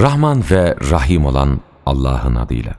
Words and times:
Rahman 0.00 0.44
ve 0.50 0.76
Rahim 0.90 1.26
olan 1.26 1.60
Allah'ın 1.86 2.34
adıyla. 2.34 2.74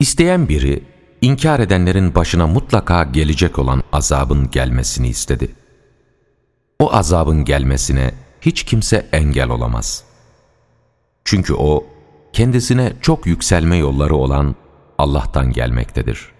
İsteyen 0.00 0.48
biri, 0.48 0.84
inkar 1.20 1.60
edenlerin 1.60 2.14
başına 2.14 2.46
mutlaka 2.46 3.04
gelecek 3.04 3.58
olan 3.58 3.82
azabın 3.92 4.50
gelmesini 4.50 5.08
istedi. 5.08 5.54
O 6.78 6.92
azabın 6.92 7.44
gelmesine 7.44 8.14
hiç 8.40 8.62
kimse 8.62 9.08
engel 9.12 9.48
olamaz. 9.48 10.04
Çünkü 11.24 11.54
o, 11.54 11.86
kendisine 12.32 12.92
çok 13.00 13.26
yükselme 13.26 13.76
yolları 13.76 14.14
olan 14.14 14.54
Allah'tan 14.98 15.52
gelmektedir. 15.52 16.32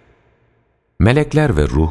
Melekler 0.99 1.57
ve 1.57 1.69
ruh, 1.69 1.91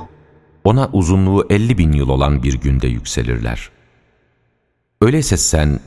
ona 0.63 0.89
uzunluğu 0.93 1.47
elli 1.50 1.77
bin 1.77 1.91
yıl 1.91 2.09
olan 2.09 2.43
bir 2.43 2.54
günde 2.54 2.88
yükselirler. 2.88 3.70
Öyleyse 5.02 5.38
sen, 5.38 5.79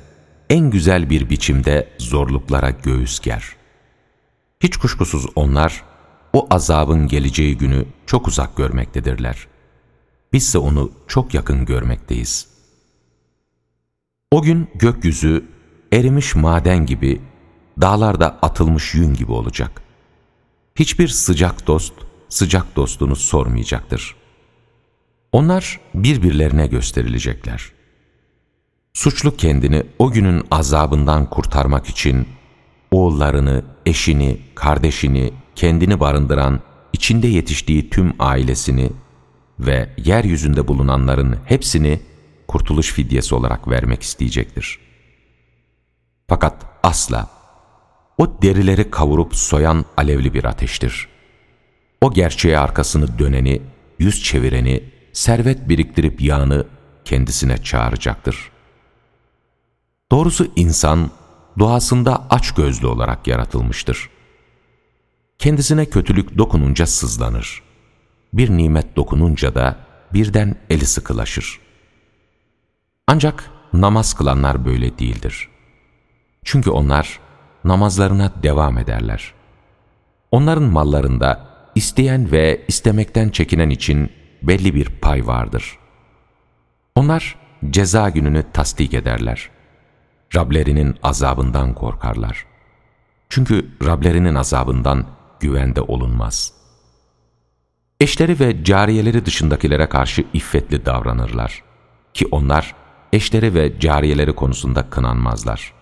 en 0.52 0.70
güzel 0.70 1.10
bir 1.10 1.30
biçimde 1.30 1.88
zorluklara 1.98 2.70
göğüs 2.70 3.20
ger. 3.20 3.56
Hiç 4.60 4.76
kuşkusuz 4.76 5.26
onlar, 5.34 5.84
o 6.32 6.46
azabın 6.50 7.08
geleceği 7.08 7.58
günü 7.58 7.86
çok 8.06 8.28
uzak 8.28 8.56
görmektedirler. 8.56 9.46
Bizse 10.32 10.58
onu 10.58 10.92
çok 11.08 11.34
yakın 11.34 11.64
görmekteyiz. 11.64 12.48
O 14.30 14.42
gün 14.42 14.68
gökyüzü 14.74 15.44
erimiş 15.92 16.34
maden 16.34 16.86
gibi, 16.86 17.20
dağlarda 17.80 18.38
atılmış 18.42 18.94
yün 18.94 19.14
gibi 19.14 19.32
olacak. 19.32 19.82
Hiçbir 20.74 21.08
sıcak 21.08 21.66
dost, 21.66 21.94
sıcak 22.28 22.76
dostunu 22.76 23.16
sormayacaktır. 23.16 24.16
Onlar 25.32 25.80
birbirlerine 25.94 26.66
gösterilecekler. 26.66 27.72
Suçlu 28.94 29.36
kendini 29.36 29.82
o 29.98 30.10
günün 30.10 30.42
azabından 30.50 31.30
kurtarmak 31.30 31.86
için 31.86 32.28
oğullarını, 32.90 33.64
eşini, 33.86 34.40
kardeşini, 34.54 35.32
kendini 35.54 36.00
barındıran, 36.00 36.60
içinde 36.92 37.26
yetiştiği 37.26 37.90
tüm 37.90 38.14
ailesini 38.18 38.90
ve 39.60 39.90
yeryüzünde 39.96 40.68
bulunanların 40.68 41.36
hepsini 41.44 42.00
kurtuluş 42.48 42.92
fidyesi 42.92 43.34
olarak 43.34 43.68
vermek 43.68 44.02
isteyecektir. 44.02 44.78
Fakat 46.28 46.66
asla 46.82 47.30
o 48.18 48.42
derileri 48.42 48.90
kavurup 48.90 49.36
soyan 49.36 49.84
alevli 49.96 50.34
bir 50.34 50.44
ateştir. 50.44 51.08
O 52.00 52.12
gerçeğe 52.12 52.58
arkasını 52.58 53.18
döneni, 53.18 53.62
yüz 53.98 54.22
çevireni, 54.22 54.84
servet 55.12 55.68
biriktirip 55.68 56.20
yağını 56.20 56.66
kendisine 57.04 57.58
çağıracaktır. 57.58 58.51
Doğrusu 60.12 60.46
insan 60.56 61.10
doğasında 61.58 62.26
aç 62.30 62.54
gözlü 62.54 62.86
olarak 62.86 63.26
yaratılmıştır. 63.26 64.10
Kendisine 65.38 65.86
kötülük 65.86 66.38
dokununca 66.38 66.86
sızlanır. 66.86 67.62
Bir 68.32 68.50
nimet 68.50 68.96
dokununca 68.96 69.54
da 69.54 69.76
birden 70.12 70.56
eli 70.70 70.86
sıkılaşır. 70.86 71.60
Ancak 73.06 73.50
namaz 73.72 74.14
kılanlar 74.14 74.64
böyle 74.64 74.98
değildir. 74.98 75.48
Çünkü 76.44 76.70
onlar 76.70 77.20
namazlarına 77.64 78.32
devam 78.42 78.78
ederler. 78.78 79.34
Onların 80.30 80.64
mallarında 80.64 81.46
isteyen 81.74 82.32
ve 82.32 82.64
istemekten 82.68 83.28
çekinen 83.28 83.70
için 83.70 84.10
belli 84.42 84.74
bir 84.74 84.88
pay 84.88 85.26
vardır. 85.26 85.78
Onlar 86.94 87.36
ceza 87.70 88.08
gününü 88.08 88.44
tasdik 88.52 88.94
ederler. 88.94 89.51
Rablerinin 90.34 90.96
azabından 91.02 91.74
korkarlar. 91.74 92.46
Çünkü 93.28 93.70
Rablerinin 93.84 94.34
azabından 94.34 95.06
güvende 95.40 95.80
olunmaz. 95.80 96.52
Eşleri 98.00 98.40
ve 98.40 98.64
cariyeleri 98.64 99.26
dışındakilere 99.26 99.88
karşı 99.88 100.24
iffetli 100.32 100.86
davranırlar. 100.86 101.62
Ki 102.14 102.26
onlar 102.30 102.74
eşleri 103.12 103.54
ve 103.54 103.80
cariyeleri 103.80 104.32
konusunda 104.32 104.90
kınanmazlar. 104.90 105.72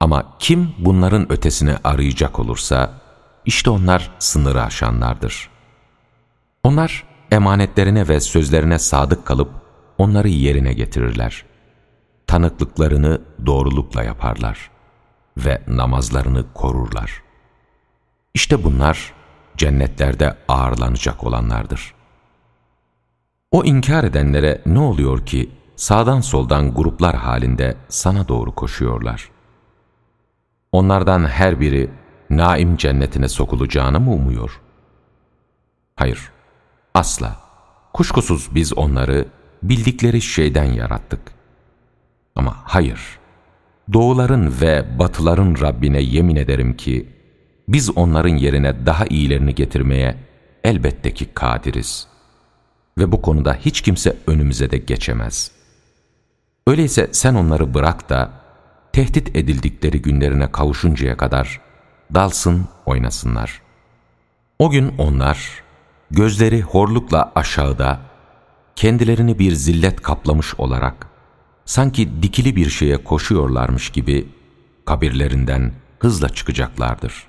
Ama 0.00 0.36
kim 0.38 0.74
bunların 0.78 1.32
ötesine 1.32 1.76
arayacak 1.84 2.38
olursa, 2.38 3.00
işte 3.44 3.70
onlar 3.70 4.10
sınırı 4.18 4.62
aşanlardır. 4.62 5.50
Onlar 6.64 7.04
emanetlerine 7.30 8.08
ve 8.08 8.20
sözlerine 8.20 8.78
sadık 8.78 9.26
kalıp 9.26 9.50
onları 9.98 10.28
yerine 10.28 10.72
getirirler 10.72 11.49
tanıklıklarını 12.30 13.20
doğrulukla 13.46 14.02
yaparlar 14.02 14.70
ve 15.36 15.62
namazlarını 15.68 16.44
korurlar. 16.54 17.22
İşte 18.34 18.64
bunlar 18.64 19.12
cennetlerde 19.56 20.36
ağırlanacak 20.48 21.24
olanlardır. 21.24 21.94
O 23.50 23.64
inkar 23.64 24.04
edenlere 24.04 24.62
ne 24.66 24.78
oluyor 24.78 25.26
ki 25.26 25.50
sağdan 25.76 26.20
soldan 26.20 26.74
gruplar 26.74 27.16
halinde 27.16 27.76
sana 27.88 28.28
doğru 28.28 28.54
koşuyorlar? 28.54 29.30
Onlardan 30.72 31.24
her 31.24 31.60
biri 31.60 31.90
naim 32.30 32.76
cennetine 32.76 33.28
sokulacağını 33.28 34.00
mı 34.00 34.12
umuyor? 34.12 34.60
Hayır, 35.96 36.30
asla. 36.94 37.36
Kuşkusuz 37.92 38.54
biz 38.54 38.72
onları 38.72 39.28
bildikleri 39.62 40.22
şeyden 40.22 40.72
yarattık. 40.72 41.39
Ama 42.40 42.56
hayır, 42.64 43.00
doğuların 43.92 44.54
ve 44.60 44.98
batıların 44.98 45.56
Rabbine 45.60 46.00
yemin 46.00 46.36
ederim 46.36 46.76
ki, 46.76 47.08
biz 47.68 47.90
onların 47.96 48.36
yerine 48.36 48.86
daha 48.86 49.06
iyilerini 49.06 49.54
getirmeye 49.54 50.16
elbette 50.64 51.14
ki 51.14 51.26
kadiriz. 51.34 52.06
Ve 52.98 53.12
bu 53.12 53.22
konuda 53.22 53.54
hiç 53.54 53.80
kimse 53.80 54.16
önümüze 54.26 54.70
de 54.70 54.78
geçemez. 54.78 55.50
Öyleyse 56.66 57.08
sen 57.12 57.34
onları 57.34 57.74
bırak 57.74 58.08
da, 58.08 58.30
tehdit 58.92 59.36
edildikleri 59.36 60.02
günlerine 60.02 60.52
kavuşuncaya 60.52 61.16
kadar 61.16 61.60
dalsın 62.14 62.68
oynasınlar. 62.86 63.62
O 64.58 64.70
gün 64.70 64.94
onlar, 64.98 65.62
gözleri 66.10 66.62
horlukla 66.62 67.32
aşağıda, 67.34 68.00
kendilerini 68.76 69.38
bir 69.38 69.52
zillet 69.52 70.02
kaplamış 70.02 70.54
olarak, 70.54 71.09
sanki 71.70 72.22
dikili 72.22 72.56
bir 72.56 72.70
şeye 72.70 73.04
koşuyorlarmış 73.04 73.90
gibi 73.90 74.28
kabirlerinden 74.84 75.72
hızla 75.98 76.28
çıkacaklardır. 76.28 77.26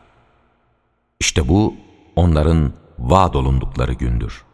İşte 1.19 1.47
bu 1.47 1.75
onların 2.15 2.73
vaad 2.99 3.33
olundukları 3.33 3.93
gündür.'' 3.93 4.50